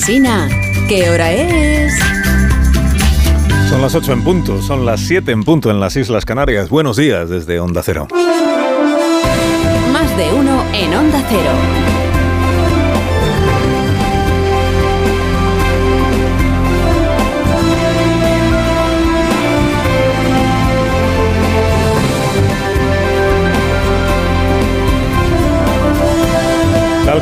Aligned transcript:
Alsina, 0.00 0.48
¿qué 0.88 1.10
hora 1.10 1.30
es? 1.30 1.92
Son 3.68 3.82
las 3.82 3.94
8 3.94 4.14
en 4.14 4.24
punto, 4.24 4.62
son 4.62 4.86
las 4.86 5.00
7 5.00 5.30
en 5.30 5.42
punto 5.42 5.70
en 5.70 5.78
las 5.78 5.94
Islas 5.94 6.24
Canarias. 6.24 6.70
Buenos 6.70 6.96
días 6.96 7.28
desde 7.28 7.60
Onda 7.60 7.82
Cero. 7.84 8.08
Más 9.92 10.16
de 10.16 10.32
uno 10.32 10.64
en 10.72 10.94
Onda 10.94 11.22
Cero. 11.28 11.89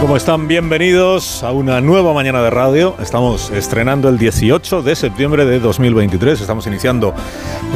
Como 0.09 0.17
están, 0.17 0.49
bienvenidos 0.49 1.43
a 1.43 1.53
una 1.53 1.83
nueva 1.83 2.15
mañana 2.15 2.41
de 2.41 2.49
radio. 2.49 2.95
Estamos 2.99 3.51
estrenando 3.51 4.09
el 4.09 4.17
18 4.17 4.81
de 4.81 4.97
septiembre 4.97 5.45
de 5.45 5.61
2023. 5.61 6.41
Estamos 6.41 6.67
iniciando 6.67 7.13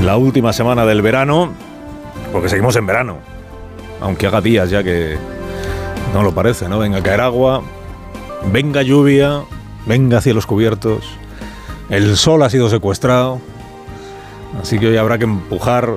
la 0.03 0.17
última 0.17 0.55
semana 0.55 0.87
del 0.87 1.03
verano, 1.03 1.53
porque 2.33 2.49
seguimos 2.49 2.75
en 2.77 2.87
verano. 2.87 3.19
Aunque 4.01 4.29
haga 4.29 4.41
días 4.41 4.71
ya 4.71 4.83
que 4.83 5.19
no 6.15 6.23
lo 6.23 6.33
parece, 6.35 6.71
¿no? 6.71 6.79
Venga 6.79 7.01
a 7.01 7.03
caer 7.03 7.21
agua, 7.21 7.63
venga 8.51 8.81
lluvia, 8.81 9.43
venga 9.85 10.23
cielos 10.23 10.47
cubiertos. 10.47 11.05
El 11.91 12.17
sol 12.17 12.43
ha 12.45 12.49
sido 12.49 12.71
secuestrado. 12.71 13.43
Así 14.59 14.79
que 14.79 14.87
hoy 14.87 14.97
habrá 14.97 15.19
que 15.19 15.25
empujar 15.25 15.97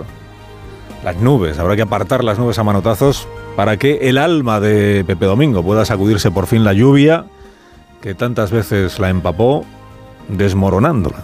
las 1.01 1.15
nubes, 1.15 1.59
habrá 1.59 1.77
que 1.77 1.83
apartar 1.83 2.25
las 2.25 2.37
nubes 2.37 2.59
a 2.59 2.65
manotazos 2.65 3.25
para 3.55 3.77
que 3.77 4.09
el 4.09 4.17
alma 4.17 4.59
de 4.59 5.03
Pepe 5.05 5.25
Domingo 5.25 5.63
pueda 5.63 5.85
sacudirse 5.85 6.31
por 6.31 6.47
fin 6.47 6.63
la 6.63 6.73
lluvia 6.73 7.25
que 8.01 8.13
tantas 8.13 8.51
veces 8.51 8.99
la 8.99 9.09
empapó, 9.09 9.65
desmoronándola. 10.27 11.23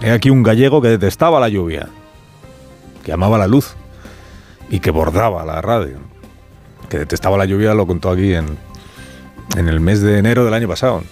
He 0.00 0.10
aquí 0.10 0.30
un 0.30 0.42
gallego 0.42 0.80
que 0.80 0.88
detestaba 0.88 1.38
la 1.38 1.48
lluvia, 1.48 1.88
que 3.04 3.12
amaba 3.12 3.36
la 3.36 3.46
luz 3.46 3.74
y 4.70 4.80
que 4.80 4.90
bordaba 4.90 5.44
la 5.44 5.60
radio. 5.60 5.98
Que 6.88 6.98
detestaba 6.98 7.36
la 7.36 7.44
lluvia 7.44 7.74
lo 7.74 7.86
contó 7.86 8.10
aquí 8.10 8.34
en, 8.34 8.56
en 9.56 9.68
el 9.68 9.80
mes 9.80 10.00
de 10.00 10.18
enero 10.18 10.44
del 10.44 10.54
año 10.54 10.68
pasado. 10.68 11.02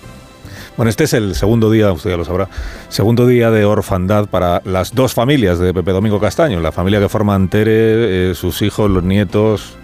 Bueno, 0.76 0.88
este 0.88 1.04
es 1.04 1.12
el 1.12 1.34
segundo 1.34 1.70
día, 1.70 1.92
usted 1.92 2.10
ya 2.10 2.16
lo 2.16 2.24
sabrá, 2.24 2.48
segundo 2.88 3.26
día 3.26 3.50
de 3.50 3.66
orfandad 3.66 4.28
para 4.28 4.62
las 4.64 4.94
dos 4.94 5.12
familias 5.12 5.58
de 5.58 5.74
Pepe 5.74 5.90
Domingo 5.90 6.18
Castaño, 6.20 6.60
la 6.60 6.72
familia 6.72 7.00
que 7.00 7.08
forman 7.10 7.48
Tere, 7.48 8.30
eh, 8.30 8.34
sus 8.34 8.62
hijos, 8.62 8.90
los 8.90 9.02
nietos, 9.02 9.76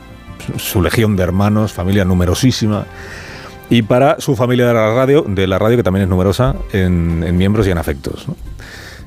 su 0.57 0.83
legión 0.83 1.17
de 1.17 1.23
hermanos, 1.23 1.73
familia 1.73 2.05
numerosísima, 2.05 2.87
y 3.69 3.83
para 3.83 4.21
su 4.21 4.37
familia 4.37 4.69
de 4.69 4.75
la 4.75 4.95
radio, 4.95 5.25
de 5.27 5.47
la 5.47 5.59
radio 5.59 5.77
que 5.77 5.83
también 5.83 6.05
es 6.05 6.09
numerosa 6.09 6.55
en, 6.73 7.37
miembros 7.37 7.67
y 7.67 7.71
en 7.71 7.79
afectos. 7.79 8.27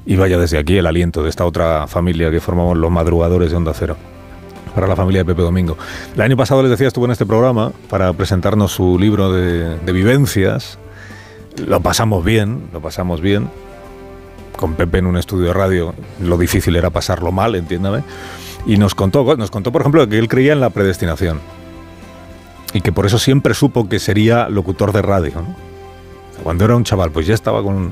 Y 0.06 0.16
vaya 0.16 0.38
desde 0.38 0.58
aquí 0.58 0.78
el 0.78 0.86
aliento 0.86 1.24
de 1.24 1.30
esta 1.30 1.46
otra 1.46 1.88
familia 1.88 2.32
que 2.32 2.40
formamos 2.40 2.78
los 2.78 2.92
madrugadores 2.92 3.52
de 3.52 3.58
Onda 3.58 3.74
Cero 3.74 3.96
para 4.76 4.88
la 4.88 4.96
familia 4.96 5.22
de 5.22 5.26
Pepe 5.26 5.42
Domingo. 5.42 5.78
El 6.14 6.22
año 6.22 6.38
pasado 6.38 6.62
les 6.62 6.72
decía 6.72 6.88
estuvo 6.88 7.06
en 7.06 7.12
este 7.12 7.26
programa 7.26 7.72
para 7.90 8.14
presentarnos 8.14 8.72
su 8.72 9.00
libro 9.00 9.32
de, 9.32 9.78
de 9.78 9.92
vivencias. 9.92 10.78
Lo 11.66 11.80
pasamos 11.82 12.24
bien, 12.24 12.70
lo 12.74 12.82
pasamos 12.82 13.22
bien. 13.22 13.50
Con 14.58 14.74
Pepe 14.74 14.98
en 14.98 15.06
un 15.06 15.18
estudio 15.18 15.48
de 15.48 15.54
radio, 15.54 15.96
lo 16.22 16.38
difícil 16.38 16.76
era 16.76 16.90
pasarlo 16.90 17.32
mal, 17.32 17.56
entiéndame. 17.56 18.04
Y 18.66 18.78
nos 18.78 18.96
contó, 18.96 19.36
nos 19.38 19.52
contó, 19.52 19.72
por 19.72 19.82
ejemplo, 19.82 20.08
que 20.08 20.18
él 20.18 20.28
creía 20.28 20.54
en 20.54 20.60
la 20.60 20.70
predestinación. 20.70 21.40
Y 22.74 22.82
que 22.82 22.92
por 22.92 23.06
eso 23.06 23.18
siempre 23.18 23.54
supo 23.54 23.90
que 23.90 24.00
sería 24.00 24.50
locutor 24.50 24.92
de 24.92 25.02
radio. 25.02 25.34
Cuando 26.44 26.66
era 26.66 26.76
un 26.76 26.84
chaval, 26.84 27.12
pues 27.12 27.28
ya 27.28 27.34
estaba 27.34 27.62
con... 27.62 27.92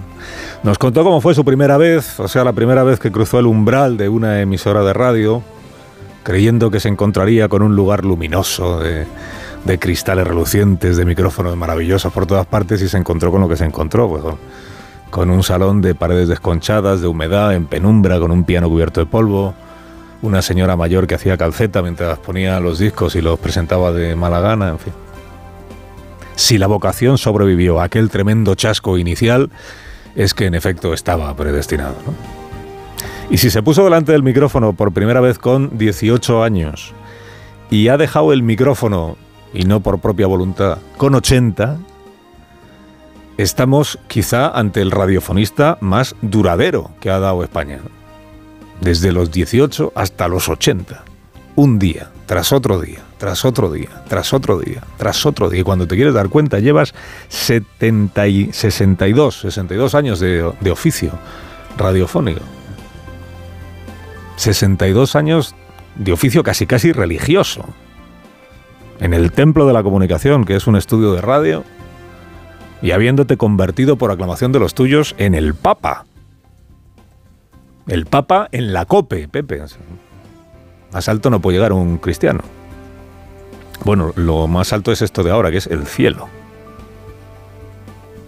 Nos 0.64 0.78
contó 0.78 1.04
cómo 1.04 1.22
fue 1.22 1.34
su 1.36 1.44
primera 1.44 1.78
vez, 1.78 2.20
o 2.20 2.28
sea, 2.28 2.44
la 2.44 2.54
primera 2.54 2.84
vez 2.84 3.00
que 3.00 3.12
cruzó 3.12 3.40
el 3.40 3.46
umbral 3.46 3.98
de 3.98 4.10
una 4.10 4.42
emisora 4.42 4.84
de 4.84 4.94
radio, 4.94 5.44
creyendo 6.24 6.72
que 6.72 6.80
se 6.80 6.90
encontraría 6.90 7.50
con 7.50 7.62
un 7.62 7.76
lugar 7.76 8.06
luminoso 8.06 8.80
de, 8.80 9.08
cristales 9.80 10.26
relucientes, 10.26 10.96
de 10.96 11.06
micrófonos 11.06 11.58
maravillosos 11.58 12.14
por 12.14 12.26
todas 12.26 12.46
partes, 12.46 12.82
y 12.82 12.88
se 12.88 12.98
encontró 12.98 13.32
con 13.32 13.42
lo 13.42 13.50
que 13.50 13.58
se 13.58 13.66
encontró, 13.66 14.08
pues, 14.08 14.24
con 15.10 15.30
un 15.30 15.44
salón 15.44 15.82
de 15.82 15.96
paredes 15.96 16.30
desconchadas, 16.30 17.02
de 17.02 17.08
humedad, 17.08 17.54
en 17.54 17.66
penumbra, 17.66 18.20
con 18.20 18.32
un 18.32 18.44
piano 18.46 18.70
cubierto 18.70 19.02
de 19.02 19.06
polvo, 19.06 19.54
una 20.22 20.42
señora 20.42 20.76
mayor 20.76 21.08
que 21.08 21.16
hacía 21.16 21.38
calceta 21.38 21.82
mientras 21.82 22.20
ponía 22.20 22.60
los 22.60 22.80
discos 22.80 23.16
y 23.16 23.22
los 23.22 23.40
presentaba 23.40 23.92
de 23.92 24.16
mala 24.16 24.40
gana, 24.40 24.70
en 24.70 24.80
fin. 24.80 24.94
Si 26.36 26.58
la 26.58 26.68
vocación 26.68 27.18
sobrevivió 27.18 27.80
a 27.80 27.86
aquel 27.86 28.10
tremendo 28.10 28.56
chasco 28.56 28.98
inicial, 28.98 29.50
es 30.16 30.34
que 30.34 30.46
en 30.46 30.56
efecto 30.56 30.94
estaba 30.94 31.36
predestinado. 31.36 31.96
¿no? 32.06 32.14
Y 33.30 33.38
si 33.38 33.50
se 33.50 33.62
puso 33.64 33.84
delante 33.84 34.12
del 34.12 34.24
micrófono 34.24 34.74
por 34.74 34.92
primera 34.92 35.20
vez 35.20 35.38
con 35.38 35.78
18 35.78 36.44
años 36.44 36.94
y 37.70 37.90
ha 37.90 37.98
dejado 37.98 38.34
el 38.34 38.44
micrófono, 38.44 39.18
y 39.54 39.64
no 39.64 39.82
por 39.82 40.00
propia 40.00 40.28
voluntad, 40.28 40.78
con 40.98 41.16
80, 41.16 41.78
estamos 43.38 44.00
quizá 44.08 44.48
ante 44.50 44.82
el 44.82 44.92
radiofonista 44.92 45.78
más 45.82 46.16
duradero 46.22 46.92
que 47.00 47.10
ha 47.10 47.20
dado 47.20 47.44
España 47.44 47.80
desde 48.82 49.12
los 49.12 49.32
18 49.32 49.94
hasta 49.96 50.28
los 50.28 50.50
80. 50.50 51.04
Un 51.56 51.80
día, 51.80 52.12
tras 52.26 52.52
otro 52.52 52.80
día, 52.80 53.00
tras 53.18 53.44
otro 53.46 53.72
día, 53.72 54.04
tras 54.08 54.34
otro 54.34 54.60
día, 54.60 54.84
tras 54.98 55.26
otro 55.26 55.50
día. 55.50 55.62
Y 55.62 55.64
cuando 55.64 55.88
te 55.88 55.96
quieres 55.96 56.14
dar 56.14 56.30
cuenta, 56.30 56.60
llevas 56.60 56.94
70 57.30 58.28
y 58.28 58.54
62, 58.54 59.40
62 59.40 59.96
años 59.96 60.20
de, 60.20 60.52
de 60.60 60.72
oficio 60.72 61.12
radiofónico. 61.78 62.42
62 64.36 65.16
años 65.16 65.56
de 65.96 66.12
oficio 66.12 66.44
casi 66.44 66.68
casi 66.68 66.92
religioso. 66.92 67.66
En 69.00 69.14
el 69.14 69.32
templo 69.32 69.68
de 69.68 69.74
la 69.74 69.84
comunicación, 69.84 70.46
que 70.46 70.56
es 70.56 70.68
un 70.68 70.76
estudio 70.76 71.14
de 71.14 71.22
radio, 71.22 71.64
y 72.82 72.92
habiéndote 72.92 73.38
convertido 73.38 73.96
por 73.98 74.12
aclamación 74.12 74.52
de 74.52 74.60
los 74.60 74.74
tuyos 74.74 75.16
en 75.18 75.34
el 75.34 75.56
Papa. 75.56 76.07
El 77.88 78.06
Papa 78.06 78.50
en 78.52 78.74
la 78.74 78.86
COPE, 78.86 79.30
Pepe. 79.30 79.64
Más 80.92 81.08
alto 81.08 81.30
no 81.30 81.42
puede 81.42 81.58
llegar 81.58 81.72
un 81.72 81.98
cristiano. 81.98 82.42
Bueno, 83.86 84.12
lo 84.16 84.48
más 84.48 84.74
alto 84.74 84.92
es 84.92 85.02
esto 85.02 85.24
de 85.24 85.32
ahora, 85.32 85.52
que 85.52 85.58
es 85.58 85.68
el 85.68 85.86
cielo. 85.88 86.28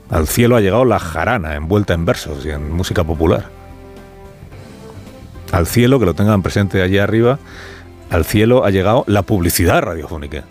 Al 0.10 0.28
cielo 0.28 0.56
ha 0.56 0.62
llegado 0.62 0.86
la 0.86 1.00
jarana, 1.00 1.56
envuelta 1.56 1.94
en 1.94 2.06
versos 2.06 2.46
y 2.46 2.52
en 2.52 2.72
música 2.72 3.04
popular. 3.04 3.46
Al 5.52 5.68
cielo, 5.68 6.00
que 6.00 6.06
lo 6.06 6.14
tengan 6.14 6.42
presente 6.42 6.82
allí 6.82 6.98
arriba, 6.98 7.40
al 8.10 8.24
cielo 8.24 8.64
ha 8.66 8.70
llegado 8.70 9.04
la 9.08 9.24
publicidad 9.24 9.82
radiofónica. 9.82 10.46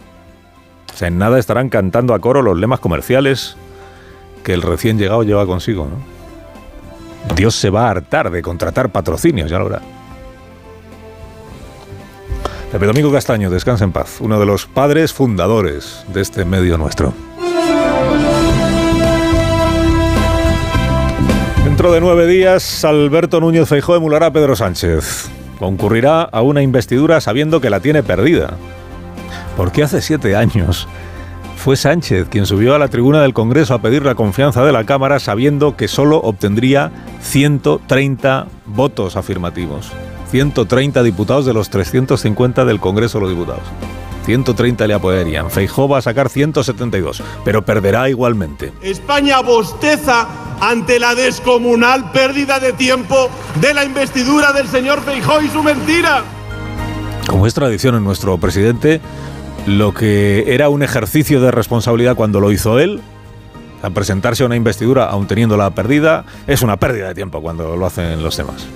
O 0.92 0.96
sea, 0.96 1.08
en 1.08 1.18
nada 1.18 1.38
estarán 1.38 1.70
cantando 1.70 2.12
a 2.12 2.18
coro 2.18 2.42
los 2.42 2.58
lemas 2.58 2.80
comerciales 2.80 3.56
que 4.42 4.52
el 4.52 4.62
recién 4.62 4.98
llegado 4.98 5.22
lleva 5.22 5.46
consigo, 5.46 5.86
¿no? 5.86 6.17
Dios 7.34 7.54
se 7.54 7.70
va 7.70 7.86
a 7.86 7.90
hartar 7.90 8.30
de 8.30 8.42
contratar 8.42 8.90
patrocinios, 8.90 9.50
ya 9.50 9.58
lo 9.58 9.66
verá. 9.66 9.82
Pepe 12.72 12.84
Domingo 12.84 13.10
Castaño, 13.10 13.48
descansa 13.48 13.84
en 13.84 13.92
paz, 13.92 14.20
uno 14.20 14.38
de 14.38 14.44
los 14.44 14.66
padres 14.66 15.12
fundadores 15.12 16.04
de 16.12 16.20
este 16.20 16.44
medio 16.44 16.76
nuestro. 16.76 17.14
Dentro 21.64 21.92
de 21.92 22.00
nueve 22.00 22.26
días, 22.26 22.84
Alberto 22.84 23.40
Núñez 23.40 23.68
Feijóo 23.68 23.96
emulará 23.96 24.26
a 24.26 24.32
Pedro 24.32 24.56
Sánchez. 24.56 25.30
Concurrirá 25.58 26.22
a 26.22 26.42
una 26.42 26.60
investidura 26.60 27.20
sabiendo 27.20 27.60
que 27.60 27.70
la 27.70 27.80
tiene 27.80 28.02
perdida. 28.02 28.56
Porque 29.56 29.82
hace 29.82 30.02
siete 30.02 30.36
años 30.36 30.88
fue 31.58 31.76
Sánchez 31.76 32.28
quien 32.30 32.46
subió 32.46 32.74
a 32.74 32.78
la 32.78 32.88
tribuna 32.88 33.20
del 33.20 33.34
Congreso 33.34 33.74
a 33.74 33.82
pedir 33.82 34.04
la 34.04 34.14
confianza 34.14 34.64
de 34.64 34.72
la 34.72 34.84
Cámara 34.84 35.18
sabiendo 35.18 35.76
que 35.76 35.88
solo 35.88 36.18
obtendría 36.18 36.92
130 37.20 38.46
votos 38.66 39.16
afirmativos. 39.16 39.90
130 40.30 41.02
diputados 41.02 41.46
de 41.46 41.54
los 41.54 41.68
350 41.68 42.64
del 42.64 42.80
Congreso 42.80 43.18
de 43.18 43.22
los 43.22 43.30
Diputados. 43.30 43.64
130 44.24 44.86
le 44.86 44.94
apoyarían. 44.94 45.50
Feijó 45.50 45.88
va 45.88 45.98
a 45.98 46.02
sacar 46.02 46.28
172, 46.28 47.22
pero 47.44 47.62
perderá 47.62 48.08
igualmente. 48.08 48.72
España 48.82 49.40
bosteza 49.40 50.28
ante 50.60 51.00
la 51.00 51.14
descomunal 51.14 52.12
pérdida 52.12 52.60
de 52.60 52.72
tiempo 52.72 53.30
de 53.60 53.74
la 53.74 53.84
investidura 53.84 54.52
del 54.52 54.68
señor 54.68 55.00
Feijó 55.00 55.40
y 55.42 55.48
su 55.48 55.62
mentira. 55.62 56.22
Como 57.26 57.46
es 57.46 57.54
tradición 57.54 57.94
en 57.94 58.04
nuestro 58.04 58.38
presidente, 58.38 59.00
lo 59.68 59.92
que 59.92 60.54
era 60.54 60.70
un 60.70 60.82
ejercicio 60.82 61.40
de 61.42 61.50
responsabilidad 61.50 62.16
cuando 62.16 62.40
lo 62.40 62.50
hizo 62.52 62.78
él, 62.78 63.00
a 63.82 63.90
presentarse 63.90 64.42
a 64.42 64.46
una 64.46 64.56
investidura 64.56 65.04
aún 65.04 65.26
teniéndola 65.26 65.70
perdida, 65.70 66.24
es 66.46 66.62
una 66.62 66.78
pérdida 66.78 67.08
de 67.08 67.14
tiempo 67.14 67.42
cuando 67.42 67.76
lo 67.76 67.86
hacen 67.86 68.22
los 68.22 68.36
demás. 68.36 68.66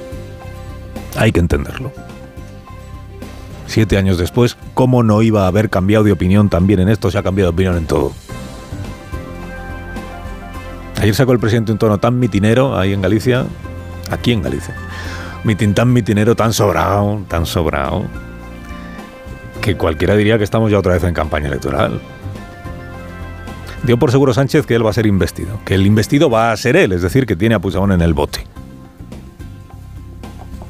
Hay 1.16 1.32
que 1.32 1.40
entenderlo. 1.40 1.92
Siete 3.66 3.96
años 3.96 4.18
después, 4.18 4.58
¿cómo 4.74 5.02
no 5.02 5.22
iba 5.22 5.44
a 5.44 5.46
haber 5.46 5.70
cambiado 5.70 6.04
de 6.04 6.12
opinión 6.12 6.50
también 6.50 6.80
en 6.80 6.90
esto? 6.90 7.10
Se 7.10 7.16
ha 7.16 7.22
cambiado 7.22 7.50
de 7.50 7.54
opinión 7.54 7.76
en 7.78 7.86
todo. 7.86 8.12
Ayer 11.00 11.14
sacó 11.14 11.32
el 11.32 11.40
presidente 11.40 11.72
un 11.72 11.78
tono 11.78 11.98
tan 11.98 12.18
mitinero 12.18 12.78
ahí 12.78 12.92
en 12.92 13.00
Galicia, 13.00 13.46
aquí 14.10 14.32
en 14.32 14.42
Galicia, 14.42 14.76
mitin 15.42 15.74
tan 15.74 15.92
mitinero, 15.92 16.36
tan 16.36 16.52
sobrado, 16.52 17.22
tan 17.28 17.46
sobrado, 17.46 18.04
que 19.62 19.76
cualquiera 19.76 20.14
diría 20.16 20.36
que 20.36 20.44
estamos 20.44 20.70
ya 20.70 20.78
otra 20.78 20.92
vez 20.92 21.04
en 21.04 21.14
campaña 21.14 21.46
electoral. 21.46 22.00
Dio 23.84 23.98
por 23.98 24.10
seguro 24.10 24.34
Sánchez 24.34 24.66
que 24.66 24.74
él 24.74 24.84
va 24.84 24.90
a 24.90 24.92
ser 24.92 25.06
investido, 25.06 25.58
que 25.64 25.74
el 25.74 25.86
investido 25.86 26.28
va 26.28 26.52
a 26.52 26.56
ser 26.56 26.76
él, 26.76 26.92
es 26.92 27.00
decir, 27.00 27.24
que 27.24 27.36
tiene 27.36 27.54
a 27.54 27.60
Puigdemont 27.60 27.92
en 27.92 28.02
el 28.02 28.12
bote. 28.12 28.44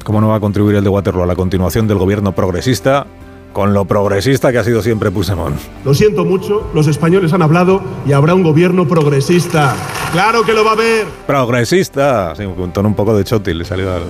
¿Cómo 0.03 0.21
no 0.21 0.29
va 0.29 0.35
a 0.35 0.39
contribuir 0.39 0.77
el 0.77 0.83
de 0.83 0.89
Waterloo 0.89 1.23
a 1.23 1.25
la 1.25 1.35
continuación 1.35 1.87
del 1.87 1.97
gobierno 1.97 2.33
progresista 2.33 3.05
con 3.51 3.73
lo 3.73 3.85
progresista 3.85 4.51
que 4.51 4.57
ha 4.57 4.63
sido 4.63 4.81
siempre 4.81 5.11
Puigdemont? 5.11 5.55
Lo 5.83 5.93
siento 5.93 6.23
mucho, 6.23 6.69
los 6.73 6.87
españoles 6.87 7.33
han 7.33 7.41
hablado 7.41 7.81
y 8.05 8.13
habrá 8.13 8.35
un 8.35 8.43
gobierno 8.43 8.87
progresista. 8.87 9.75
Claro 10.11 10.43
que 10.43 10.53
lo 10.53 10.63
va 10.63 10.71
a 10.71 10.73
haber. 10.73 11.07
Progresista, 11.25 12.35
sí, 12.35 12.43
un 12.45 12.71
tono 12.71 12.89
un 12.89 12.95
poco 12.95 13.15
de 13.15 13.23
chotil, 13.23 13.59
le 13.59 13.65
salió 13.65 13.93
al 13.93 14.03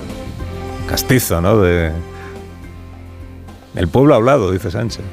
castizo, 0.86 1.40
¿no? 1.40 1.58
De... 1.58 2.13
El 3.74 3.88
pueblo 3.88 4.14
ha 4.14 4.16
hablado, 4.16 4.50
dice 4.50 4.70
Sánchez 4.70 5.04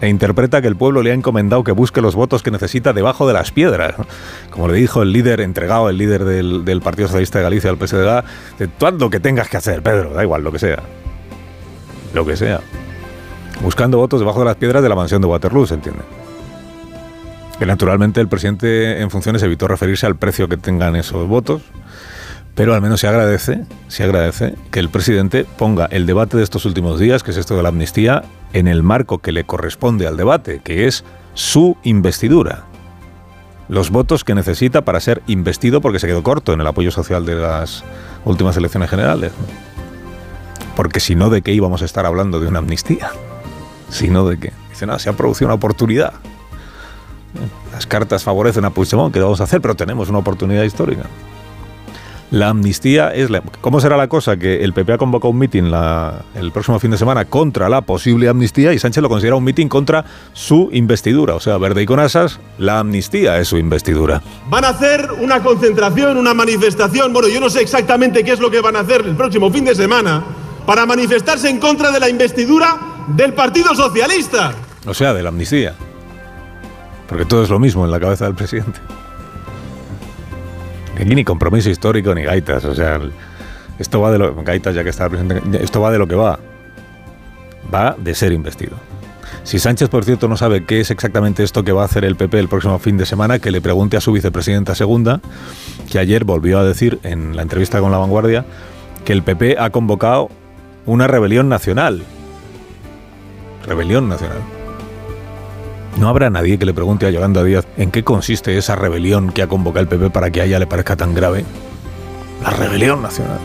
e 0.00 0.08
interpreta 0.08 0.62
que 0.62 0.68
el 0.68 0.76
pueblo 0.76 1.02
le 1.02 1.10
ha 1.10 1.14
encomendado 1.14 1.64
que 1.64 1.72
busque 1.72 2.00
los 2.00 2.14
votos 2.14 2.42
que 2.42 2.50
necesita 2.50 2.92
debajo 2.92 3.26
de 3.26 3.34
las 3.34 3.50
piedras. 3.50 3.94
Como 4.50 4.68
le 4.68 4.74
dijo 4.74 5.02
el 5.02 5.12
líder 5.12 5.40
entregado, 5.40 5.88
el 5.88 5.98
líder 5.98 6.24
del, 6.24 6.80
Partido 6.82 7.08
Socialista 7.08 7.38
de 7.38 7.44
Galicia, 7.44 7.70
el 7.70 7.76
PSDG, 7.76 8.24
de 8.58 8.68
tú 8.68 8.86
haz 8.86 8.94
lo 8.94 9.10
que 9.10 9.20
tengas 9.20 9.48
que 9.48 9.56
hacer, 9.56 9.82
Pedro, 9.82 10.10
da 10.10 10.22
igual, 10.22 10.42
lo 10.42 10.52
que 10.52 10.58
sea. 10.58 10.82
Lo 12.14 12.24
que 12.24 12.36
sea. 12.36 12.60
Buscando 13.62 13.98
votos 13.98 14.20
debajo 14.20 14.38
de 14.38 14.44
las 14.44 14.56
piedras 14.56 14.82
de 14.82 14.88
la 14.88 14.94
mansión 14.94 15.20
de 15.20 15.26
Waterloo, 15.26 15.66
¿se 15.66 15.74
entiende? 15.74 16.02
Que 17.58 17.66
naturalmente 17.66 18.20
el 18.20 18.28
presidente 18.28 19.00
en 19.00 19.10
funciones 19.10 19.42
evitó 19.42 19.66
referirse 19.66 20.06
al 20.06 20.14
precio 20.14 20.48
que 20.48 20.56
tengan 20.56 20.94
esos 20.94 21.26
votos, 21.26 21.62
pero 22.58 22.74
al 22.74 22.82
menos 22.82 22.98
se 22.98 23.06
agradece, 23.06 23.60
se 23.86 24.02
agradece 24.02 24.56
que 24.72 24.80
el 24.80 24.88
presidente 24.88 25.44
ponga 25.44 25.84
el 25.92 26.06
debate 26.06 26.36
de 26.36 26.42
estos 26.42 26.64
últimos 26.64 26.98
días, 26.98 27.22
que 27.22 27.30
es 27.30 27.36
esto 27.36 27.56
de 27.56 27.62
la 27.62 27.68
amnistía, 27.68 28.24
en 28.52 28.66
el 28.66 28.82
marco 28.82 29.18
que 29.18 29.30
le 29.30 29.44
corresponde 29.44 30.08
al 30.08 30.16
debate, 30.16 30.60
que 30.64 30.88
es 30.88 31.04
su 31.34 31.76
investidura. 31.84 32.64
Los 33.68 33.90
votos 33.90 34.24
que 34.24 34.34
necesita 34.34 34.82
para 34.82 34.98
ser 34.98 35.22
investido 35.28 35.80
porque 35.80 36.00
se 36.00 36.08
quedó 36.08 36.24
corto 36.24 36.52
en 36.52 36.60
el 36.60 36.66
apoyo 36.66 36.90
social 36.90 37.24
de 37.24 37.36
las 37.36 37.84
últimas 38.24 38.56
elecciones 38.56 38.90
generales. 38.90 39.30
Porque 40.74 40.98
si 40.98 41.14
no, 41.14 41.30
¿de 41.30 41.42
qué 41.42 41.52
íbamos 41.52 41.82
a 41.82 41.84
estar 41.84 42.06
hablando 42.06 42.40
de 42.40 42.48
una 42.48 42.58
amnistía? 42.58 43.12
Si 43.88 44.08
no, 44.08 44.26
¿de 44.26 44.36
qué? 44.36 44.52
Dice, 44.70 44.84
no, 44.84 44.98
se 44.98 45.08
ha 45.08 45.12
producido 45.12 45.46
una 45.46 45.54
oportunidad. 45.54 46.14
Las 47.70 47.86
cartas 47.86 48.24
favorecen 48.24 48.64
a 48.64 48.70
Puigdemont, 48.70 49.14
¿qué 49.14 49.20
vamos 49.20 49.40
a 49.40 49.44
hacer? 49.44 49.60
Pero 49.60 49.76
tenemos 49.76 50.08
una 50.08 50.18
oportunidad 50.18 50.64
histórica. 50.64 51.04
La 52.30 52.50
amnistía 52.50 53.14
es 53.14 53.30
la... 53.30 53.40
¿Cómo 53.62 53.80
será 53.80 53.96
la 53.96 54.08
cosa? 54.08 54.36
Que 54.36 54.62
el 54.62 54.74
PP 54.74 54.92
ha 54.92 54.98
convocado 54.98 55.30
un 55.30 55.38
mitin 55.38 55.72
el 56.34 56.52
próximo 56.52 56.78
fin 56.78 56.90
de 56.90 56.98
semana 56.98 57.24
contra 57.24 57.70
la 57.70 57.80
posible 57.80 58.28
amnistía 58.28 58.74
y 58.74 58.78
Sánchez 58.78 59.02
lo 59.02 59.08
considera 59.08 59.36
un 59.36 59.44
mitin 59.44 59.68
contra 59.68 60.04
su 60.34 60.68
investidura. 60.72 61.34
O 61.34 61.40
sea, 61.40 61.56
verde 61.56 61.82
y 61.82 61.86
con 61.86 62.00
asas, 62.00 62.38
la 62.58 62.80
amnistía 62.80 63.38
es 63.38 63.48
su 63.48 63.56
investidura. 63.56 64.20
Van 64.50 64.64
a 64.66 64.68
hacer 64.68 65.08
una 65.20 65.42
concentración, 65.42 66.18
una 66.18 66.34
manifestación. 66.34 67.14
Bueno, 67.14 67.28
yo 67.28 67.40
no 67.40 67.48
sé 67.48 67.62
exactamente 67.62 68.22
qué 68.22 68.32
es 68.32 68.40
lo 68.40 68.50
que 68.50 68.60
van 68.60 68.76
a 68.76 68.80
hacer 68.80 69.06
el 69.06 69.16
próximo 69.16 69.50
fin 69.50 69.64
de 69.64 69.74
semana 69.74 70.22
para 70.66 70.84
manifestarse 70.84 71.48
en 71.48 71.58
contra 71.58 71.90
de 71.90 71.98
la 71.98 72.10
investidura 72.10 72.78
del 73.08 73.32
Partido 73.32 73.74
Socialista. 73.74 74.52
O 74.86 74.92
sea, 74.92 75.14
de 75.14 75.22
la 75.22 75.30
amnistía. 75.30 75.74
Porque 77.08 77.24
todo 77.24 77.42
es 77.42 77.48
lo 77.48 77.58
mismo 77.58 77.86
en 77.86 77.90
la 77.90 77.98
cabeza 77.98 78.26
del 78.26 78.34
presidente. 78.34 78.80
Aquí 80.98 81.14
ni 81.14 81.24
compromiso 81.24 81.70
histórico 81.70 82.14
ni 82.14 82.22
gaitas, 82.22 82.64
o 82.64 82.74
sea, 82.74 83.00
esto 83.78 84.00
va 84.00 84.10
de 84.10 84.18
lo 84.18 84.34
gaitas 84.42 84.74
ya 84.74 84.82
que 84.82 84.90
está 84.90 85.08
presente, 85.08 85.40
esto 85.62 85.80
va 85.80 85.90
de 85.90 85.98
lo 85.98 86.08
que 86.08 86.16
va. 86.16 86.38
Va 87.72 87.94
de 87.98 88.14
ser 88.14 88.32
investido. 88.32 88.76
Si 89.44 89.58
Sánchez, 89.58 89.88
por 89.88 90.04
cierto, 90.04 90.26
no 90.28 90.36
sabe 90.36 90.64
qué 90.64 90.80
es 90.80 90.90
exactamente 90.90 91.42
esto 91.42 91.64
que 91.64 91.72
va 91.72 91.82
a 91.82 91.84
hacer 91.84 92.04
el 92.04 92.16
PP 92.16 92.38
el 92.38 92.48
próximo 92.48 92.78
fin 92.78 92.96
de 92.98 93.06
semana, 93.06 93.38
que 93.38 93.50
le 93.50 93.60
pregunte 93.60 93.96
a 93.96 94.00
su 94.00 94.12
vicepresidenta 94.12 94.74
segunda, 94.74 95.20
que 95.90 95.98
ayer 95.98 96.24
volvió 96.24 96.58
a 96.58 96.64
decir 96.64 96.98
en 97.02 97.36
la 97.36 97.42
entrevista 97.42 97.80
con 97.80 97.92
La 97.92 97.98
Vanguardia 97.98 98.44
que 99.04 99.12
el 99.12 99.22
PP 99.22 99.56
ha 99.58 99.70
convocado 99.70 100.28
una 100.86 101.06
rebelión 101.06 101.48
nacional. 101.48 102.02
Rebelión 103.66 104.08
nacional. 104.08 104.57
No 105.98 106.08
habrá 106.08 106.30
nadie 106.30 106.58
que 106.58 106.64
le 106.64 106.72
pregunte 106.72 107.06
a 107.06 107.10
Yolanda 107.10 107.42
Díaz 107.42 107.66
en 107.76 107.90
qué 107.90 108.04
consiste 108.04 108.56
esa 108.56 108.76
rebelión 108.76 109.32
que 109.32 109.42
ha 109.42 109.48
convocado 109.48 109.82
el 109.82 109.88
PP 109.88 110.10
para 110.10 110.30
que 110.30 110.40
a 110.40 110.44
ella 110.44 110.60
le 110.60 110.66
parezca 110.68 110.94
tan 110.94 111.12
grave. 111.12 111.44
La 112.40 112.50
rebelión 112.50 113.02
nacional. 113.02 113.40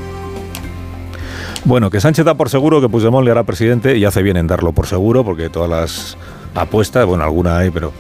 Bueno, 1.66 1.90
que 1.90 2.00
Sánchez 2.00 2.26
da 2.26 2.36
por 2.36 2.50
seguro 2.50 2.80
que 2.80 2.90
Puigdemont 2.90 3.26
le 3.26 3.32
hará 3.32 3.44
presidente 3.44 3.98
y 3.98 4.06
hace 4.06 4.22
bien 4.22 4.38
en 4.38 4.46
darlo 4.46 4.72
por 4.72 4.86
seguro 4.86 5.24
porque 5.24 5.50
todas 5.50 5.70
las 5.70 6.18
apuestas, 6.54 7.08
bueno, 7.08 7.24
alguna 7.24 7.58
hay, 7.58 7.72
pero 7.72 7.92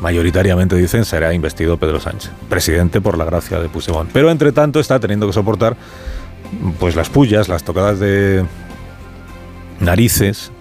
mayoritariamente 0.00 0.76
dicen 0.76 1.04
será 1.04 1.34
investido 1.34 1.76
Pedro 1.76 2.00
Sánchez, 2.00 2.30
presidente 2.48 3.02
por 3.02 3.18
la 3.18 3.26
gracia 3.26 3.60
de 3.60 3.68
Puigdemont. 3.68 4.10
Pero 4.12 4.30
entre 4.30 4.52
tanto 4.52 4.80
está 4.80 4.98
teniendo 4.98 5.26
que 5.26 5.34
soportar 5.34 5.76
pues 6.78 6.96
las 6.96 7.10
pullas, 7.10 7.50
las 7.50 7.64
tocadas 7.64 8.00
de 8.00 8.46
narices 9.78 10.52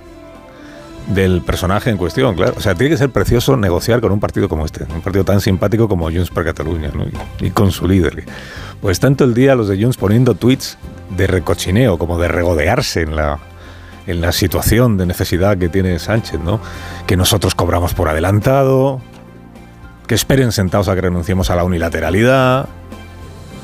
del 1.10 1.42
personaje 1.42 1.90
en 1.90 1.98
cuestión, 1.98 2.36
claro. 2.36 2.54
O 2.56 2.62
sea, 2.62 2.76
tiene 2.76 2.92
que 2.92 2.98
ser 2.98 3.10
precioso 3.10 3.58
negociar 3.58 4.00
con 4.00 4.12
un 4.12 4.20
partido 4.20 4.48
como 4.48 4.66
este, 4.66 4.86
un 4.94 5.02
partido 5.02 5.26
tan 5.26 5.42
simpático 5.42 5.88
como 5.88 6.06
Junts 6.06 6.30
per 6.30 6.46
Cataluña, 6.46 6.92
¿no? 6.94 7.06
y, 7.40 7.50
con 7.50 7.72
su 7.72 7.88
líder. 7.88 8.24
Pues 8.82 9.00
tanto 9.00 9.24
el 9.24 9.34
día 9.34 9.56
los 9.56 9.68
de 9.68 9.82
Junts 9.82 9.98
poniendo 9.98 10.36
tweets 10.36 10.78
de 11.18 11.28
recochineo, 11.28 11.98
como 11.98 12.20
de 12.20 12.28
regodearse 12.28 13.02
en 13.02 13.16
la, 13.16 13.40
en 14.08 14.22
la 14.22 14.32
situación 14.32 14.98
de 14.98 15.08
necesidad 15.08 15.58
que 15.58 15.68
tiene 15.68 15.98
Sánchez, 16.00 16.40
¿no? 16.40 16.60
Que 17.08 17.18
nosotros 17.18 17.56
cobramos 17.56 17.94
por 17.94 18.08
adelantado, 18.08 19.02
que 20.08 20.16
esperen 20.16 20.52
sentados 20.52 20.88
a 20.90 20.96
que 20.96 21.02
renunciemos 21.02 21.50
a 21.50 21.56
la 21.56 21.64
unilateralidad, 21.64 22.70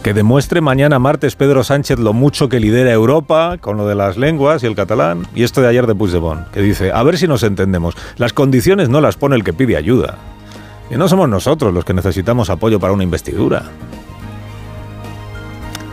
que 0.06 0.14
demuestre 0.14 0.62
mañana 0.62 1.00
martes 1.00 1.36
Pedro 1.36 1.64
Sánchez 1.64 1.98
lo 1.98 2.14
mucho 2.14 2.48
que 2.48 2.60
lidera 2.60 2.92
Europa 2.92 3.58
con 3.60 3.76
lo 3.76 3.88
de 3.88 3.96
las 3.96 4.18
lenguas 4.18 4.62
y 4.62 4.68
el 4.68 4.76
catalán. 4.76 5.26
Y 5.34 5.42
esto 5.42 5.62
de 5.62 5.68
ayer 5.68 5.88
de 5.88 5.96
Puigdemont, 5.96 6.48
que 6.52 6.62
dice, 6.62 6.92
a 6.92 7.02
ver 7.02 7.18
si 7.18 7.28
nos 7.28 7.42
entendemos, 7.42 7.96
las 8.18 8.32
condiciones 8.32 8.88
no 8.88 9.02
las 9.02 9.18
pone 9.18 9.36
el 9.36 9.44
que 9.44 9.52
pide 9.52 9.78
ayuda. 9.78 10.20
Y 10.92 10.96
no 10.96 11.08
somos 11.08 11.28
nosotros 11.28 11.74
los 11.74 11.86
que 11.86 11.96
necesitamos 11.96 12.52
apoyo 12.52 12.80
para 12.80 12.94
una 12.94 13.02
investidura. 13.02 13.64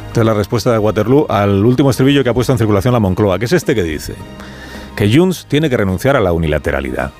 Esta 0.08 0.20
es 0.20 0.26
la 0.26 0.34
respuesta 0.34 0.70
de 0.70 0.78
Waterloo 0.78 1.24
al 1.30 1.64
último 1.64 1.88
estribillo 1.88 2.22
que 2.22 2.28
ha 2.28 2.34
puesto 2.34 2.52
en 2.52 2.58
circulación 2.58 2.92
la 2.92 3.00
Moncloa, 3.00 3.38
que 3.38 3.46
es 3.46 3.52
este 3.54 3.74
que 3.74 3.82
dice 3.82 4.14
que 5.02 5.12
Junts 5.12 5.46
tiene 5.46 5.68
que 5.68 5.76
renunciar 5.76 6.14
a 6.14 6.20
la 6.20 6.32
unilateralidad. 6.32 7.10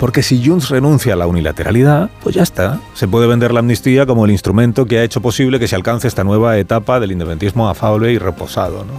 Porque 0.00 0.24
si 0.24 0.44
Junts 0.44 0.70
renuncia 0.70 1.12
a 1.12 1.16
la 1.16 1.28
unilateralidad, 1.28 2.10
pues 2.20 2.34
ya 2.34 2.42
está. 2.42 2.80
Se 2.94 3.06
puede 3.06 3.28
vender 3.28 3.52
la 3.52 3.60
amnistía 3.60 4.06
como 4.06 4.24
el 4.24 4.32
instrumento 4.32 4.86
que 4.86 4.98
ha 4.98 5.04
hecho 5.04 5.20
posible 5.20 5.60
que 5.60 5.68
se 5.68 5.76
alcance 5.76 6.08
esta 6.08 6.24
nueva 6.24 6.58
etapa 6.58 6.98
del 6.98 7.12
independentismo 7.12 7.68
afable 7.68 8.10
y 8.10 8.18
reposado. 8.18 8.84
¿no? 8.84 8.94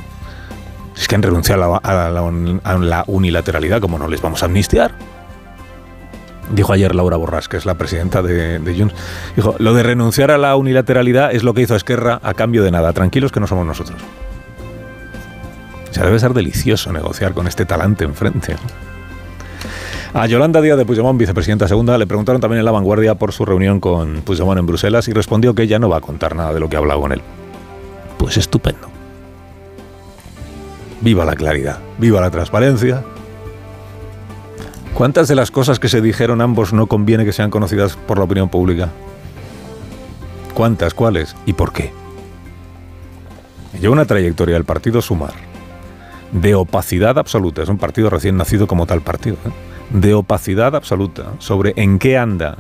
Es 0.96 1.10
que 1.10 1.16
han 1.16 1.22
renunciado 1.22 1.82
a 1.84 2.10
la, 2.10 3.04
unilateralidad, 3.08 3.82
como 3.82 4.00
no 4.00 4.08
les 4.08 4.22
vamos 4.22 4.42
a 4.42 4.46
amnistiar? 4.46 4.94
Dijo 6.50 6.72
ayer 6.72 6.96
Laura 6.96 7.18
Borràs, 7.18 7.50
que 7.50 7.58
es 7.58 7.66
la 7.66 7.74
presidenta 7.74 8.22
de, 8.22 8.60
de 8.60 8.80
Junts. 8.80 8.96
Dijo, 9.36 9.56
lo 9.60 9.74
de 9.74 9.84
renunciar 9.84 10.32
a 10.32 10.38
la 10.38 10.56
unilateralidad 10.56 11.34
es 11.34 11.44
lo 11.44 11.54
que 11.54 11.64
hizo 11.64 11.76
Esquerra 11.76 12.22
a 12.24 12.34
cambio 12.36 12.64
de 12.64 12.72
nada. 12.72 12.94
Tranquilos 12.94 13.34
que 13.34 13.42
no 13.42 13.48
somos 13.48 13.66
nosotros. 13.66 14.02
O 15.90 15.94
sea, 15.94 16.06
debe 16.06 16.20
ser 16.20 16.34
delicioso 16.34 16.92
negociar 16.92 17.34
con 17.34 17.48
este 17.48 17.66
talante 17.66 18.04
enfrente. 18.04 18.56
A 20.14 20.26
Yolanda 20.26 20.62
Díaz 20.62 20.78
de 20.78 20.86
Puigdemont, 20.86 21.20
vicepresidenta 21.20 21.68
segunda, 21.68 21.98
le 21.98 22.08
preguntaron 22.08 22.42
también 22.42 22.60
en 22.60 22.66
La 22.66 22.72
Vanguardia 22.72 23.16
por 23.16 23.32
su 23.32 23.46
reunión 23.46 23.80
con 23.80 24.22
Puigdemont 24.22 24.60
en 24.60 24.66
Bruselas 24.66 25.08
y 25.08 25.14
respondió 25.14 25.54
que 25.54 25.64
ella 25.64 25.78
no 25.78 25.90
va 25.90 25.98
a 25.98 26.02
contar 26.02 26.36
nada 26.36 26.54
de 26.54 26.60
lo 26.60 26.68
que 26.68 26.76
ha 26.76 26.80
hablado 26.80 27.02
con 27.02 27.12
él. 27.12 27.22
Pues 28.18 28.38
estupendo. 28.38 28.88
Viva 31.02 31.26
la 31.26 31.36
claridad, 31.36 31.80
viva 32.00 32.20
la 32.22 32.32
transparencia. 32.32 33.04
¿Cuántas 34.96 35.28
de 35.28 35.36
las 35.36 35.52
cosas 35.52 35.80
que 35.80 35.90
se 35.90 36.02
dijeron 36.02 36.42
ambos 36.42 36.74
no 36.74 36.88
conviene 36.88 37.24
que 37.24 37.32
sean 37.32 37.52
conocidas 37.52 37.96
por 37.96 38.18
la 38.18 38.26
opinión 38.26 38.50
pública? 38.50 38.90
¿Cuántas? 40.56 40.94
¿Cuáles? 40.94 41.36
¿Y 41.46 41.54
por 41.54 41.72
qué? 41.72 41.94
Lleva 43.80 43.94
una 43.94 44.06
trayectoria 44.06 44.56
del 44.56 44.66
partido 44.66 45.02
Sumar 45.02 45.49
de 46.32 46.56
opacidad 46.56 47.18
absoluta. 47.18 47.64
Es 47.64 47.70
un 47.70 47.78
partido 47.78 48.10
recién 48.10 48.38
nacido 48.38 48.68
como 48.68 48.86
tal 48.86 49.02
partido. 49.02 49.38
¿eh? 49.46 49.70
de 49.90 50.14
opacidad 50.14 50.76
absoluta 50.76 51.34
sobre 51.40 51.74
en 51.76 52.00
qué 52.00 52.18
anda 52.18 52.58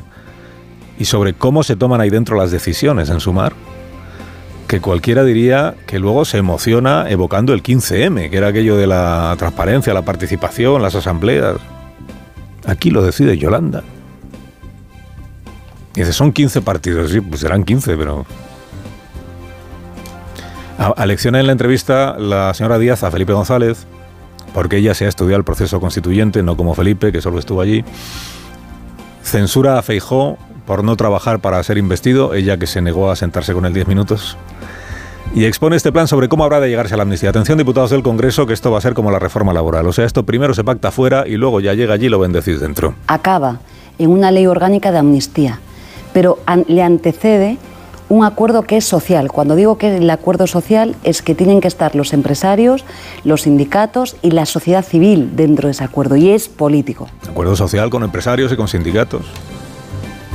y 0.97 1.05
sobre 1.05 1.33
cómo 1.33 1.63
se 1.63 1.75
toman 1.75 2.01
ahí 2.01 2.09
dentro 2.09 2.37
las 2.37 2.51
decisiones 2.51 3.09
en 3.09 3.19
sumar, 3.19 3.53
que 4.67 4.81
cualquiera 4.81 5.23
diría 5.23 5.75
que 5.87 5.99
luego 5.99 6.25
se 6.25 6.37
emociona 6.37 7.09
evocando 7.09 7.53
el 7.53 7.63
15M, 7.63 8.29
que 8.29 8.37
era 8.37 8.47
aquello 8.47 8.75
de 8.75 8.87
la 8.87 9.35
transparencia, 9.37 9.93
la 9.93 10.01
participación, 10.01 10.81
las 10.81 10.95
asambleas. 10.95 11.55
Aquí 12.65 12.91
lo 12.91 13.01
decide 13.01 13.37
Yolanda. 13.37 13.83
Y 15.95 16.01
dice, 16.01 16.13
son 16.13 16.33
15 16.33 16.61
partidos, 16.61 17.11
sí, 17.11 17.21
pues 17.21 17.41
serán 17.41 17.63
15, 17.63 17.95
pero 17.97 18.25
Alecciona 20.79 21.41
en 21.41 21.47
la 21.47 21.51
entrevista 21.51 22.15
la 22.17 22.53
señora 22.53 22.79
Díaz 22.79 23.03
a 23.03 23.11
Felipe 23.11 23.33
González, 23.33 23.85
porque 24.53 24.77
ella 24.77 24.93
se 24.93 25.05
ha 25.05 25.09
estudiado 25.09 25.37
el 25.37 25.43
proceso 25.43 25.81
constituyente, 25.81 26.41
no 26.41 26.55
como 26.55 26.73
Felipe, 26.73 27.11
que 27.11 27.21
solo 27.21 27.37
estuvo 27.37 27.59
allí. 27.59 27.83
Censura 29.21 29.77
a 29.77 29.81
Feijó 29.81 30.37
por 30.65 30.85
no 30.85 30.95
trabajar 30.95 31.39
para 31.39 31.61
ser 31.63 31.77
investido, 31.77 32.33
ella 32.33 32.57
que 32.57 32.65
se 32.65 32.81
negó 32.81 33.11
a 33.11 33.17
sentarse 33.17 33.53
con 33.53 33.65
él 33.65 33.73
10 33.73 33.87
minutos. 33.89 34.37
Y 35.35 35.43
expone 35.45 35.75
este 35.75 35.91
plan 35.91 36.07
sobre 36.07 36.29
cómo 36.29 36.45
habrá 36.45 36.61
de 36.61 36.69
llegarse 36.69 36.93
a 36.93 36.97
la 36.97 37.03
amnistía. 37.03 37.29
Atención, 37.29 37.57
diputados 37.57 37.89
del 37.89 38.01
Congreso, 38.01 38.47
que 38.47 38.53
esto 38.53 38.71
va 38.71 38.77
a 38.77 38.81
ser 38.81 38.93
como 38.93 39.11
la 39.11 39.19
reforma 39.19 39.51
laboral. 39.51 39.85
O 39.85 39.91
sea, 39.91 40.05
esto 40.05 40.23
primero 40.23 40.53
se 40.53 40.63
pacta 40.63 40.91
fuera 40.91 41.27
y 41.27 41.35
luego 41.35 41.59
ya 41.59 41.73
llega 41.73 41.95
allí 41.95 42.05
y 42.05 42.09
lo 42.09 42.19
bendecís 42.19 42.61
dentro. 42.61 42.95
Acaba 43.07 43.59
en 43.97 44.11
una 44.11 44.31
ley 44.31 44.47
orgánica 44.47 44.93
de 44.93 44.99
amnistía, 44.99 45.59
pero 46.13 46.39
le 46.67 46.81
antecede 46.81 47.57
un 48.09 48.25
acuerdo 48.25 48.63
que 48.63 48.77
es 48.77 48.85
social. 48.85 49.31
Cuando 49.31 49.55
digo 49.55 49.77
que 49.77 49.97
el 49.97 50.09
acuerdo 50.09 50.47
social 50.47 50.95
es 51.03 51.21
que 51.21 51.35
tienen 51.35 51.61
que 51.61 51.67
estar 51.67 51.95
los 51.95 52.11
empresarios, 52.11 52.83
los 53.23 53.43
sindicatos 53.43 54.17
y 54.21 54.31
la 54.31 54.45
sociedad 54.45 54.83
civil 54.83 55.35
dentro 55.35 55.67
de 55.67 55.71
ese 55.71 55.83
acuerdo 55.83 56.15
y 56.15 56.31
es 56.31 56.49
político. 56.49 57.07
Acuerdo 57.29 57.55
social 57.55 57.89
con 57.89 58.03
empresarios 58.03 58.51
y 58.51 58.55
con 58.55 58.67
sindicatos. 58.67 59.25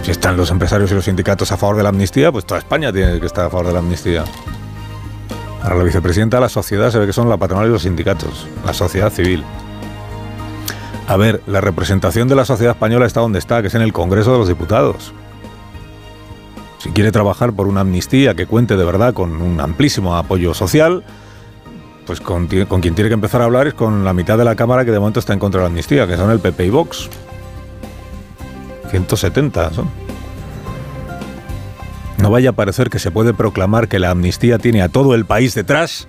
Si 0.02 0.10
están 0.10 0.36
los 0.36 0.50
empresarios 0.50 0.92
y 0.92 0.94
los 0.94 1.04
sindicatos 1.04 1.50
a 1.50 1.56
favor 1.56 1.76
de 1.76 1.82
la 1.82 1.88
amnistía, 1.88 2.30
pues 2.30 2.44
toda 2.44 2.58
España 2.58 2.92
tiene 2.92 3.18
que 3.18 3.26
estar 3.26 3.46
a 3.46 3.50
favor 3.50 3.66
de 3.66 3.72
la 3.72 3.78
amnistía. 3.80 4.24
Para 5.62 5.76
la 5.76 5.82
vicepresidenta, 5.82 6.38
la 6.40 6.50
sociedad 6.50 6.90
se 6.90 6.98
ve 6.98 7.06
que 7.06 7.12
son 7.12 7.28
la 7.28 7.38
patronal 7.38 7.66
y 7.66 7.70
los 7.70 7.82
sindicatos, 7.82 8.46
la 8.66 8.74
sociedad 8.74 9.10
civil. 9.10 9.42
A 11.08 11.16
ver, 11.16 11.42
la 11.46 11.60
representación 11.60 12.28
de 12.28 12.34
la 12.34 12.44
sociedad 12.44 12.74
española 12.74 13.06
está 13.06 13.20
donde 13.20 13.38
está, 13.38 13.62
que 13.62 13.68
es 13.68 13.74
en 13.74 13.82
el 13.82 13.92
Congreso 13.92 14.32
de 14.32 14.38
los 14.38 14.48
Diputados. 14.48 15.14
Si 16.84 16.90
quiere 16.90 17.10
trabajar 17.12 17.54
por 17.54 17.66
una 17.66 17.80
amnistía 17.80 18.34
que 18.34 18.44
cuente 18.44 18.76
de 18.76 18.84
verdad 18.84 19.14
con 19.14 19.40
un 19.40 19.58
amplísimo 19.58 20.16
apoyo 20.16 20.52
social, 20.52 21.02
pues 22.04 22.20
con, 22.20 22.46
quien 22.46 22.94
tiene 22.94 23.08
que 23.08 23.14
empezar 23.14 23.40
a 23.40 23.46
hablar 23.46 23.66
es 23.66 23.72
con 23.72 24.04
la 24.04 24.12
mitad 24.12 24.36
de 24.36 24.44
la 24.44 24.54
Cámara 24.54 24.84
que 24.84 24.90
de 24.90 24.98
momento 24.98 25.18
está 25.18 25.32
en 25.32 25.38
contra 25.38 25.60
de 25.60 25.64
la 25.64 25.68
amnistía, 25.68 26.06
que 26.06 26.18
son 26.18 26.30
el 26.30 26.40
PP 26.40 26.66
y 26.66 26.68
Vox. 26.68 27.08
170 28.90 29.72
son. 29.72 29.88
No 32.18 32.30
vaya 32.30 32.50
a 32.50 32.52
parecer 32.52 32.90
que 32.90 32.98
se 32.98 33.10
puede 33.10 33.32
proclamar 33.32 33.88
que 33.88 33.98
la 33.98 34.10
amnistía 34.10 34.58
tiene 34.58 34.82
a 34.82 34.90
todo 34.90 35.14
el 35.14 35.24
país 35.24 35.54
detrás, 35.54 36.06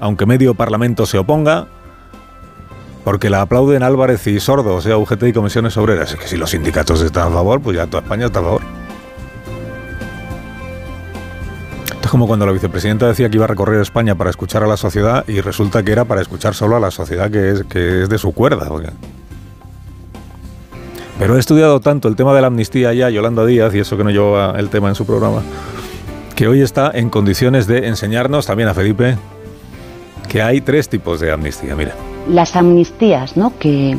aunque 0.00 0.26
medio 0.26 0.52
parlamento 0.52 1.06
se 1.06 1.16
oponga, 1.16 1.66
porque 3.04 3.30
la 3.30 3.40
aplauden 3.40 3.82
Álvarez 3.82 4.26
y 4.26 4.38
Sordo, 4.38 4.74
o 4.74 4.82
sea, 4.82 4.98
UGT 4.98 5.22
y 5.28 5.32
comisiones 5.32 5.78
obreras. 5.78 6.12
Es 6.12 6.18
que 6.18 6.28
si 6.28 6.36
los 6.36 6.50
sindicatos 6.50 7.00
están 7.00 7.28
a 7.28 7.30
favor, 7.30 7.62
pues 7.62 7.74
ya 7.78 7.86
toda 7.86 8.02
España 8.02 8.26
está 8.26 8.40
a 8.40 8.42
favor. 8.42 8.67
Es 12.08 12.10
como 12.10 12.26
cuando 12.26 12.46
la 12.46 12.52
vicepresidenta 12.52 13.06
decía 13.06 13.28
que 13.28 13.36
iba 13.36 13.44
a 13.44 13.48
recorrer 13.48 13.82
España 13.82 14.14
para 14.14 14.30
escuchar 14.30 14.62
a 14.62 14.66
la 14.66 14.78
sociedad 14.78 15.28
y 15.28 15.42
resulta 15.42 15.82
que 15.82 15.92
era 15.92 16.06
para 16.06 16.22
escuchar 16.22 16.54
solo 16.54 16.74
a 16.74 16.80
la 16.80 16.90
sociedad 16.90 17.30
que 17.30 17.50
es, 17.50 17.64
que 17.64 18.04
es 18.04 18.08
de 18.08 18.16
su 18.16 18.32
cuerda. 18.32 18.66
Pero 21.18 21.36
he 21.36 21.38
estudiado 21.38 21.80
tanto 21.80 22.08
el 22.08 22.16
tema 22.16 22.32
de 22.32 22.40
la 22.40 22.46
amnistía 22.46 22.94
ya, 22.94 23.10
Yolanda 23.10 23.44
Díaz, 23.44 23.74
y 23.74 23.80
eso 23.80 23.98
que 23.98 24.04
no 24.04 24.10
lleva 24.10 24.54
el 24.58 24.70
tema 24.70 24.88
en 24.88 24.94
su 24.94 25.04
programa, 25.04 25.42
que 26.34 26.48
hoy 26.48 26.62
está 26.62 26.90
en 26.94 27.10
condiciones 27.10 27.66
de 27.66 27.88
enseñarnos 27.88 28.46
también 28.46 28.70
a 28.70 28.74
Felipe 28.74 29.18
que 30.30 30.40
hay 30.40 30.62
tres 30.62 30.88
tipos 30.88 31.20
de 31.20 31.30
amnistía. 31.30 31.76
Mira. 31.76 31.92
Las 32.26 32.56
amnistías, 32.56 33.36
¿no? 33.36 33.52
Que, 33.58 33.98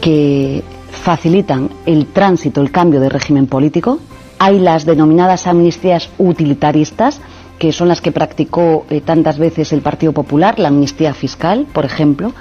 que 0.00 0.62
facilitan 0.92 1.68
el 1.84 2.06
tránsito, 2.06 2.62
el 2.62 2.70
cambio 2.70 3.00
de 3.00 3.10
régimen 3.10 3.46
político. 3.48 3.98
Hay 4.38 4.58
las 4.60 4.86
denominadas 4.86 5.46
amnistías 5.46 6.08
utilitaristas, 6.16 7.20
que 7.58 7.72
son 7.72 7.88
las 7.88 8.00
que 8.00 8.12
practicó 8.12 8.86
eh, 8.90 9.00
tantas 9.00 9.38
veces 9.38 9.72
el 9.72 9.80
Partido 9.80 10.12
Popular, 10.12 10.58
la 10.58 10.68
amnistía 10.68 11.14
fiscal, 11.14 11.66
por 11.72 11.84
ejemplo, 11.84 12.32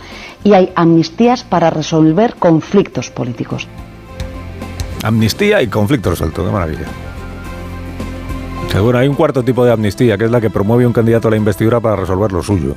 y 0.44 0.54
hay 0.54 0.72
amnistías 0.76 1.44
para 1.44 1.70
resolver 1.70 2.36
conflictos 2.36 3.10
políticos. 3.10 3.68
Amnistía 5.04 5.62
y 5.62 5.68
conflicto 5.68 6.10
resuelto, 6.12 6.46
qué 6.46 6.52
maravilla. 6.52 6.86
Seguro, 8.72 8.98
hay 8.98 9.08
un 9.08 9.16
cuarto 9.16 9.44
tipo 9.44 9.64
de 9.66 9.72
amnistía, 9.72 10.18
que 10.18 10.26
es 10.26 10.32
la 10.32 10.42
que 10.42 10.50
promueve 10.50 10.88
un 10.88 10.94
candidato 10.94 11.28
a 11.28 11.32
la 11.32 11.38
investidura 11.38 11.80
para 11.80 11.96
resolver 11.96 12.32
lo 12.32 12.42
suyo. 12.42 12.76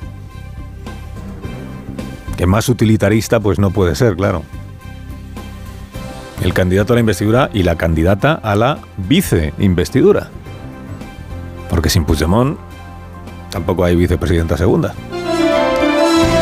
Que 2.36 2.46
más 2.46 2.68
utilitarista 2.68 3.40
pues 3.40 3.58
no 3.58 3.70
puede 3.70 3.94
ser, 3.94 4.14
claro. 4.14 4.42
El 6.42 6.52
candidato 6.52 6.92
a 6.92 6.96
la 6.96 7.00
investidura 7.00 7.48
y 7.54 7.62
la 7.62 7.76
candidata 7.76 8.34
a 8.34 8.54
la 8.56 8.78
vice-investidura. 8.98 10.28
Porque 11.86 11.92
sin 11.92 12.04
Puigdemont 12.04 12.58
tampoco 13.48 13.84
hay 13.84 13.94
vicepresidenta 13.94 14.56
segunda. 14.56 14.92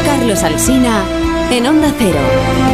Carlos 0.07 0.43
Alsina 0.43 1.03
en 1.51 1.67
Onda 1.67 1.93
Cero. 1.99 2.74